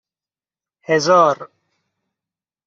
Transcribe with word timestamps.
هزار 0.87 1.51